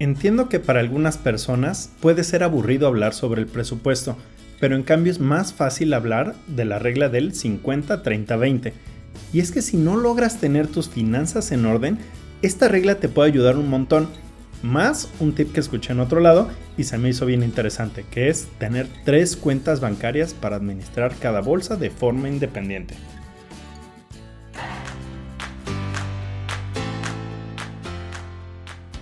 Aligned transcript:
Entiendo 0.00 0.48
que 0.48 0.60
para 0.60 0.78
algunas 0.78 1.18
personas 1.18 1.90
puede 2.00 2.22
ser 2.22 2.44
aburrido 2.44 2.86
hablar 2.86 3.14
sobre 3.14 3.40
el 3.40 3.48
presupuesto, 3.48 4.16
pero 4.60 4.76
en 4.76 4.84
cambio 4.84 5.10
es 5.10 5.18
más 5.18 5.52
fácil 5.52 5.92
hablar 5.92 6.36
de 6.46 6.64
la 6.64 6.78
regla 6.78 7.08
del 7.08 7.32
50-30-20. 7.32 8.72
Y 9.32 9.40
es 9.40 9.50
que 9.50 9.60
si 9.60 9.76
no 9.76 9.96
logras 9.96 10.38
tener 10.38 10.68
tus 10.68 10.88
finanzas 10.88 11.50
en 11.50 11.66
orden, 11.66 11.98
esta 12.42 12.68
regla 12.68 12.96
te 12.96 13.08
puede 13.08 13.30
ayudar 13.30 13.56
un 13.56 13.68
montón. 13.68 14.08
Más 14.62 15.08
un 15.18 15.34
tip 15.34 15.52
que 15.52 15.60
escuché 15.60 15.92
en 15.92 16.00
otro 16.00 16.20
lado 16.20 16.48
y 16.76 16.84
se 16.84 16.98
me 16.98 17.08
hizo 17.08 17.26
bien 17.26 17.42
interesante, 17.42 18.04
que 18.10 18.28
es 18.28 18.48
tener 18.58 18.88
tres 19.04 19.36
cuentas 19.36 19.80
bancarias 19.80 20.34
para 20.34 20.56
administrar 20.56 21.14
cada 21.16 21.40
bolsa 21.40 21.76
de 21.76 21.90
forma 21.90 22.28
independiente. 22.28 22.94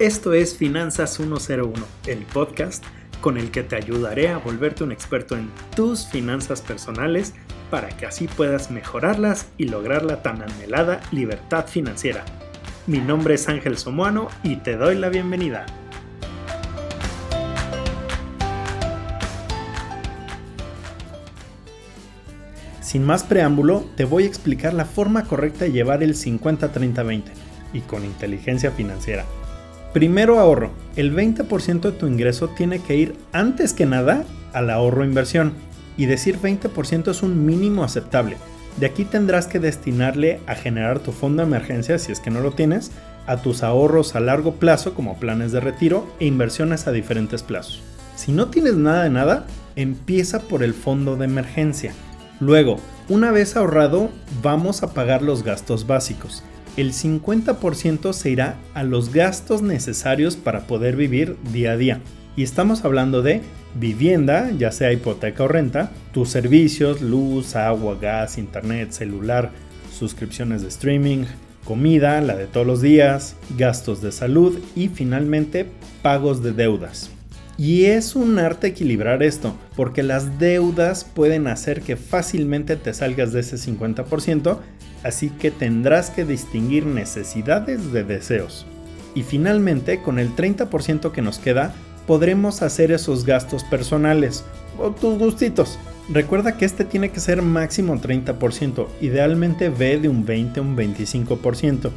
Esto 0.00 0.32
es 0.32 0.56
Finanzas 0.56 1.12
101, 1.12 1.74
el 2.06 2.20
podcast 2.20 2.82
con 3.20 3.36
el 3.36 3.50
que 3.50 3.62
te 3.62 3.76
ayudaré 3.76 4.30
a 4.30 4.38
volverte 4.38 4.82
un 4.82 4.92
experto 4.92 5.36
en 5.36 5.50
tus 5.76 6.06
finanzas 6.06 6.62
personales 6.62 7.34
para 7.70 7.88
que 7.88 8.06
así 8.06 8.26
puedas 8.26 8.70
mejorarlas 8.70 9.48
y 9.58 9.66
lograr 9.66 10.02
la 10.02 10.22
tan 10.22 10.40
anhelada 10.40 11.02
libertad 11.10 11.66
financiera. 11.66 12.24
Mi 12.86 12.96
nombre 12.96 13.34
es 13.34 13.46
Ángel 13.50 13.76
Somoano 13.76 14.28
y 14.42 14.56
te 14.56 14.78
doy 14.78 14.96
la 14.96 15.10
bienvenida. 15.10 15.66
Sin 22.80 23.04
más 23.04 23.22
preámbulo, 23.22 23.84
te 23.98 24.06
voy 24.06 24.22
a 24.22 24.28
explicar 24.28 24.72
la 24.72 24.86
forma 24.86 25.26
correcta 25.26 25.66
de 25.66 25.72
llevar 25.72 26.02
el 26.02 26.14
50-30-20 26.14 27.24
y 27.74 27.80
con 27.82 28.02
inteligencia 28.06 28.70
financiera. 28.70 29.26
Primero 29.92 30.38
ahorro. 30.38 30.70
El 30.94 31.12
20% 31.12 31.80
de 31.80 31.92
tu 31.92 32.06
ingreso 32.06 32.48
tiene 32.48 32.78
que 32.78 32.96
ir 32.96 33.16
antes 33.32 33.72
que 33.72 33.86
nada 33.86 34.24
al 34.52 34.70
ahorro 34.70 35.04
inversión. 35.04 35.52
Y 35.96 36.06
decir 36.06 36.38
20% 36.38 37.10
es 37.10 37.22
un 37.24 37.44
mínimo 37.44 37.82
aceptable. 37.82 38.36
De 38.78 38.86
aquí 38.86 39.04
tendrás 39.04 39.48
que 39.48 39.58
destinarle 39.58 40.40
a 40.46 40.54
generar 40.54 41.00
tu 41.00 41.10
fondo 41.10 41.42
de 41.42 41.48
emergencia 41.48 41.98
si 41.98 42.12
es 42.12 42.20
que 42.20 42.30
no 42.30 42.40
lo 42.40 42.52
tienes, 42.52 42.92
a 43.26 43.38
tus 43.42 43.64
ahorros 43.64 44.14
a 44.14 44.20
largo 44.20 44.54
plazo 44.54 44.94
como 44.94 45.18
planes 45.18 45.50
de 45.50 45.58
retiro 45.58 46.06
e 46.20 46.26
inversiones 46.26 46.86
a 46.86 46.92
diferentes 46.92 47.42
plazos. 47.42 47.82
Si 48.14 48.30
no 48.30 48.48
tienes 48.48 48.76
nada 48.76 49.02
de 49.02 49.10
nada, 49.10 49.46
empieza 49.74 50.42
por 50.42 50.62
el 50.62 50.72
fondo 50.72 51.16
de 51.16 51.24
emergencia. 51.24 51.92
Luego, 52.38 52.78
una 53.08 53.32
vez 53.32 53.56
ahorrado, 53.56 54.08
vamos 54.40 54.84
a 54.84 54.94
pagar 54.94 55.20
los 55.20 55.42
gastos 55.42 55.86
básicos 55.86 56.44
el 56.76 56.92
50% 56.92 58.12
se 58.12 58.30
irá 58.30 58.56
a 58.74 58.82
los 58.82 59.12
gastos 59.12 59.62
necesarios 59.62 60.36
para 60.36 60.66
poder 60.66 60.96
vivir 60.96 61.36
día 61.52 61.72
a 61.72 61.76
día. 61.76 62.00
Y 62.36 62.42
estamos 62.42 62.84
hablando 62.84 63.22
de 63.22 63.42
vivienda, 63.74 64.50
ya 64.56 64.72
sea 64.72 64.92
hipoteca 64.92 65.44
o 65.44 65.48
renta, 65.48 65.90
tus 66.12 66.30
servicios, 66.30 67.00
luz, 67.00 67.56
agua, 67.56 67.96
gas, 68.00 68.38
internet, 68.38 68.92
celular, 68.92 69.50
suscripciones 69.92 70.62
de 70.62 70.68
streaming, 70.68 71.24
comida, 71.64 72.20
la 72.20 72.36
de 72.36 72.46
todos 72.46 72.66
los 72.66 72.80
días, 72.80 73.36
gastos 73.56 74.00
de 74.00 74.12
salud 74.12 74.58
y 74.74 74.88
finalmente 74.88 75.66
pagos 76.02 76.42
de 76.42 76.52
deudas. 76.52 77.10
Y 77.60 77.84
es 77.84 78.16
un 78.16 78.38
arte 78.38 78.68
equilibrar 78.68 79.22
esto, 79.22 79.54
porque 79.76 80.02
las 80.02 80.38
deudas 80.38 81.04
pueden 81.04 81.46
hacer 81.46 81.82
que 81.82 81.96
fácilmente 81.96 82.74
te 82.76 82.94
salgas 82.94 83.34
de 83.34 83.40
ese 83.40 83.56
50%, 83.56 84.56
así 85.02 85.28
que 85.28 85.50
tendrás 85.50 86.08
que 86.08 86.24
distinguir 86.24 86.86
necesidades 86.86 87.92
de 87.92 88.02
deseos. 88.02 88.64
Y 89.14 89.24
finalmente, 89.24 90.00
con 90.00 90.18
el 90.18 90.34
30% 90.34 91.12
que 91.12 91.20
nos 91.20 91.38
queda, 91.38 91.74
podremos 92.06 92.62
hacer 92.62 92.92
esos 92.92 93.26
gastos 93.26 93.62
personales 93.64 94.42
o 94.78 94.92
tus 94.92 95.18
gustitos. 95.18 95.78
Recuerda 96.08 96.56
que 96.56 96.64
este 96.64 96.86
tiene 96.86 97.10
que 97.10 97.20
ser 97.20 97.42
máximo 97.42 97.94
30%, 97.94 98.86
idealmente 99.02 99.68
ve 99.68 99.98
de 99.98 100.08
un 100.08 100.24
20 100.24 100.60
a 100.60 100.62
un 100.62 100.78
25%. 100.78 101.90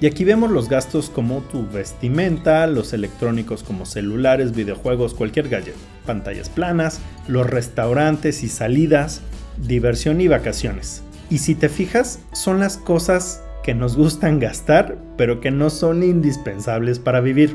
Y 0.00 0.06
aquí 0.06 0.24
vemos 0.24 0.50
los 0.50 0.70
gastos 0.70 1.10
como 1.10 1.40
tu 1.42 1.68
vestimenta, 1.68 2.66
los 2.66 2.94
electrónicos 2.94 3.62
como 3.62 3.84
celulares, 3.84 4.54
videojuegos, 4.54 5.12
cualquier 5.12 5.50
gadget, 5.50 5.74
pantallas 6.06 6.48
planas, 6.48 7.00
los 7.28 7.46
restaurantes 7.46 8.42
y 8.42 8.48
salidas, 8.48 9.20
diversión 9.58 10.22
y 10.22 10.28
vacaciones. 10.28 11.02
Y 11.28 11.38
si 11.38 11.54
te 11.54 11.68
fijas, 11.68 12.20
son 12.32 12.60
las 12.60 12.78
cosas 12.78 13.42
que 13.62 13.74
nos 13.74 13.94
gustan 13.94 14.38
gastar, 14.38 14.96
pero 15.18 15.40
que 15.40 15.50
no 15.50 15.68
son 15.68 16.02
indispensables 16.02 16.98
para 16.98 17.20
vivir. 17.20 17.54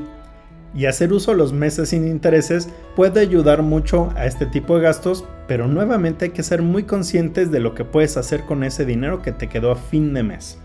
Y 0.76 0.86
hacer 0.86 1.14
uso 1.14 1.34
los 1.34 1.52
meses 1.52 1.90
sin 1.90 2.08
intereses 2.08 2.70
puede 2.96 3.22
ayudar 3.22 3.64
mucho 3.64 4.12
a 4.16 4.28
este 4.28 4.46
tipo 4.46 4.76
de 4.76 4.84
gastos, 4.84 5.26
pero 5.48 5.68
nuevamente 5.68 6.26
hay 6.26 6.32
que 6.32 6.44
ser 6.44 6.62
muy 6.62 6.84
conscientes 6.84 7.50
de 7.50 7.60
lo 7.60 7.74
que 7.74 7.86
puedes 7.86 8.18
hacer 8.18 8.42
con 8.42 8.64
ese 8.64 8.86
dinero 8.86 9.24
que 9.24 9.32
te 9.32 9.48
quedó 9.48 9.72
a 9.72 9.78
fin 9.78 10.14
de 10.14 10.22
mes. 10.22 10.60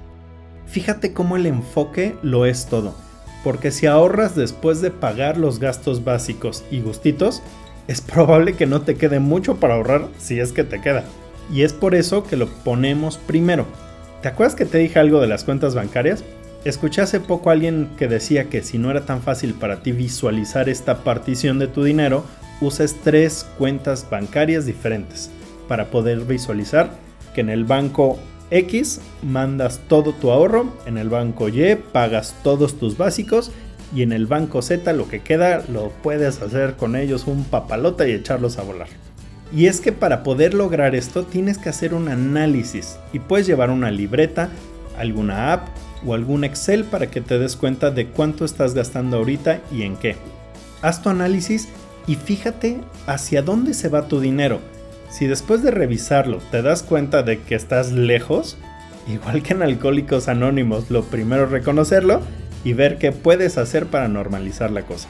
Fíjate 0.71 1.13
cómo 1.13 1.35
el 1.35 1.47
enfoque 1.47 2.15
lo 2.23 2.47
es 2.47 2.67
todo, 2.67 2.95
porque 3.43 3.73
si 3.73 3.87
ahorras 3.87 4.37
después 4.37 4.81
de 4.81 4.93
pagar 4.93 5.37
los 5.37 5.59
gastos 5.59 6.05
básicos 6.05 6.63
y 6.71 6.81
gustitos, 6.81 7.43
es 7.89 8.01
probable 8.01 8.53
que 8.53 8.67
no 8.67 8.83
te 8.83 8.95
quede 8.95 9.19
mucho 9.19 9.57
para 9.57 9.75
ahorrar 9.75 10.07
si 10.19 10.39
es 10.39 10.53
que 10.53 10.63
te 10.63 10.81
queda. 10.81 11.03
Y 11.53 11.63
es 11.63 11.73
por 11.73 11.97
eso 11.97 12.23
que 12.23 12.37
lo 12.37 12.47
ponemos 12.47 13.19
primero. 13.19 13.67
¿Te 14.23 14.29
acuerdas 14.29 14.55
que 14.55 14.65
te 14.65 14.79
dije 14.79 15.01
algo 15.01 15.21
de 15.21 15.27
las 15.27 15.43
cuentas 15.43 15.75
bancarias? 15.75 16.23
Escuché 16.65 17.03
hace 17.03 17.19
poco 17.19 17.51
a 17.51 17.55
alguien 17.55 17.89
que 17.99 18.07
decía 18.07 18.49
que 18.49 18.63
si 18.63 18.79
no 18.79 18.93
era 18.93 19.07
tan 19.07 19.23
fácil 19.23 19.55
para 19.55 19.83
ti 19.83 19.91
visualizar 19.91 20.69
esta 20.69 21.03
partición 21.03 21.59
de 21.59 21.67
tu 21.67 21.83
dinero, 21.83 22.25
uses 22.61 22.95
tres 23.03 23.45
cuentas 23.59 24.07
bancarias 24.09 24.67
diferentes 24.67 25.33
para 25.67 25.87
poder 25.87 26.21
visualizar 26.21 26.91
que 27.35 27.41
en 27.41 27.49
el 27.49 27.65
banco 27.65 28.21
X 28.51 29.01
mandas 29.23 29.81
todo 29.89 30.13
tu 30.13 30.31
ahorro, 30.31 30.73
en 30.87 30.99
el 30.99 31.09
banco 31.09 31.49
Y 31.49 31.77
pagas 31.77 32.35
todos 32.43 32.79
tus 32.79 32.97
básicos 32.97 33.53
y 33.95 34.03
en 34.03 34.13
el 34.13 34.27
banco 34.27 34.63
Z 34.63 34.93
lo 34.93 35.09
que 35.09 35.21
queda 35.21 35.65
lo 35.73 35.91
puedes 36.03 36.43
hacer 36.43 36.75
con 36.77 36.97
ellos 36.97 37.27
un 37.27 37.45
papalota 37.45 38.07
y 38.09 38.13
echarlos 38.13 38.59
a 38.59 38.63
volar. 38.63 38.89
Y 39.53 39.67
es 39.67 39.81
que 39.81 39.93
para 39.93 40.23
poder 40.23 40.55
lograr 40.55 40.95
esto 40.95 41.25
tienes 41.25 41.59
que 41.59 41.69
hacer 41.69 41.95
un 41.95 42.09
análisis 42.09 42.99
y 43.13 43.19
puedes 43.19 43.47
llevar 43.47 43.71
una 43.71 43.91
libreta, 43.91 44.49
alguna 44.97 45.53
app 45.53 45.69
o 46.07 46.15
algún 46.15 46.45
Excel 46.45 46.85
para 46.85 47.11
que 47.11 47.21
te 47.21 47.39
des 47.39 47.57
cuenta 47.57 47.91
de 47.91 48.07
cuánto 48.07 48.45
estás 48.45 48.75
gastando 48.75 49.17
ahorita 49.17 49.61
y 49.73 49.83
en 49.83 49.97
qué. 49.97 50.17
Haz 50.83 51.03
tu 51.03 51.09
análisis 51.09 51.69
y 52.07 52.15
fíjate 52.15 52.81
hacia 53.07 53.43
dónde 53.43 53.75
se 53.75 53.89
va 53.89 54.09
tu 54.09 54.21
dinero 54.21 54.61
si 55.11 55.27
después 55.27 55.63
de 55.63 55.71
revisarlo 55.71 56.39
te 56.51 56.63
das 56.63 56.83
cuenta 56.83 57.23
de 57.23 57.41
que 57.41 57.55
estás 57.55 57.93
lejos, 57.93 58.57
igual 59.09 59.43
que 59.43 59.55
en 59.55 59.63
Alcohólicos 59.63 60.29
Anónimos, 60.29 60.91
lo 60.91 61.03
primero 61.03 61.45
es 61.45 61.51
reconocerlo 61.51 62.21
y 62.65 62.73
ver 62.75 62.99
qué 62.99 63.13
puedes 63.13 63.59
hacer 63.59 63.87
para 63.87 64.09
normalizar 64.09 64.71
la 64.71 64.83
cosa. 64.83 65.09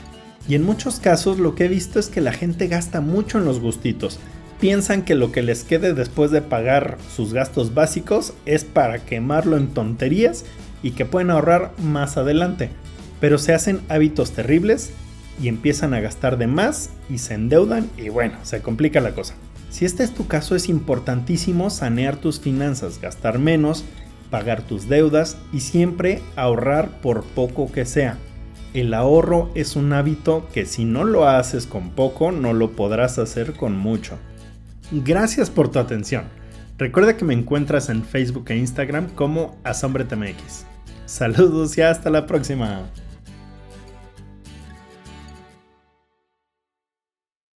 Y 0.48 0.54
en 0.54 0.62
muchos 0.62 1.00
casos 1.00 1.38
lo 1.38 1.54
que 1.54 1.66
he 1.66 1.68
visto 1.68 1.98
es 2.00 2.08
que 2.08 2.20
la 2.20 2.32
gente 2.32 2.66
gasta 2.66 3.00
mucho 3.00 3.38
en 3.38 3.44
los 3.44 3.60
gustitos. 3.60 4.18
Piensan 4.58 5.02
que 5.02 5.14
lo 5.14 5.32
que 5.32 5.42
les 5.42 5.64
quede 5.64 5.94
después 5.94 6.30
de 6.30 6.42
pagar 6.42 6.98
sus 7.14 7.32
gastos 7.32 7.74
básicos 7.74 8.34
es 8.46 8.64
para 8.64 8.98
quemarlo 9.04 9.56
en 9.56 9.68
tonterías 9.68 10.44
y 10.82 10.92
que 10.92 11.04
pueden 11.04 11.30
ahorrar 11.30 11.72
más 11.82 12.16
adelante. 12.16 12.70
Pero 13.20 13.38
se 13.38 13.54
hacen 13.54 13.80
hábitos 13.88 14.32
terribles 14.32 14.92
y 15.42 15.48
empiezan 15.48 15.94
a 15.94 16.00
gastar 16.00 16.36
de 16.38 16.46
más 16.46 16.90
y 17.08 17.18
se 17.18 17.34
endeudan 17.34 17.88
y 17.96 18.08
bueno, 18.08 18.38
se 18.42 18.60
complica 18.60 19.00
la 19.00 19.12
cosa. 19.12 19.34
Si 19.70 19.84
este 19.84 20.03
es 20.03 20.12
tu 20.12 20.26
caso, 20.26 20.56
es 20.56 20.69
importantísimo 20.69 21.70
sanear 21.70 22.16
tus 22.16 22.41
finanzas, 22.41 23.00
gastar 23.00 23.38
menos, 23.38 23.84
pagar 24.31 24.62
tus 24.62 24.88
deudas 24.88 25.36
y 25.53 25.60
siempre 25.60 26.22
ahorrar 26.36 27.00
por 27.00 27.22
poco 27.22 27.70
que 27.70 27.84
sea. 27.84 28.19
El 28.75 28.94
ahorro 28.94 29.50
es 29.54 29.76
un 29.76 29.92
hábito 29.92 30.48
que 30.53 30.66
si 30.66 30.84
no 30.84 31.04
lo 31.04 31.27
haces 31.27 31.66
con 31.66 31.91
poco, 31.91 32.30
no 32.33 32.53
lo 32.53 32.72
podrás 32.72 33.18
hacer 33.18 33.54
con 33.54 33.77
mucho. 33.77 34.18
Gracias 34.92 35.50
por 35.50 35.71
tu 35.71 35.78
atención. 35.78 36.24
Recuerda 36.78 37.16
que 37.16 37.24
me 37.24 37.34
encuentras 37.34 37.91
en 37.91 38.04
Facebook 38.04 38.47
e 38.48 38.56
Instagram 38.56 39.09
como 39.10 39.56
AsombreTMX. 39.65 40.66
Saludos 41.06 41.77
y 41.78 41.83
hasta 41.83 42.10
la 42.10 42.27
próxima. 42.27 42.86